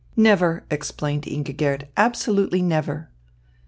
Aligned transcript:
"Never!" 0.15 0.65
explained 0.71 1.25
Ingigerd. 1.27 1.87
"Absolutely 1.95 2.63
never." 2.63 3.11